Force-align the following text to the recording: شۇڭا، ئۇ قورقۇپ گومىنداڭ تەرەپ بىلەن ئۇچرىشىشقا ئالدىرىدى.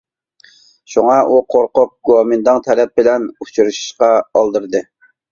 شۇڭا، 0.93 1.17
ئۇ 1.25 1.35
قورقۇپ 1.55 1.91
گومىنداڭ 2.09 2.61
تەرەپ 2.67 2.95
بىلەن 3.01 3.27
ئۇچرىشىشقا 3.45 4.09
ئالدىرىدى. 4.41 4.83